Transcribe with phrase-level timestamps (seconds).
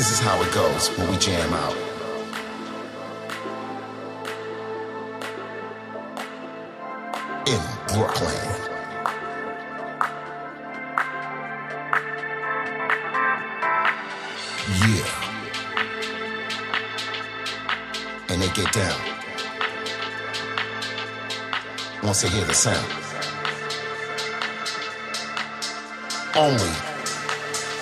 [0.00, 1.76] This is how it goes when we jam out.
[7.46, 7.60] In
[7.92, 8.40] Brooklyn.
[14.80, 15.04] Yeah.
[18.30, 19.00] And they get down.
[22.02, 22.90] Once they hear the sound.
[26.34, 26.72] Only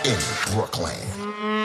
[0.05, 0.19] in
[0.53, 1.58] Brooklyn.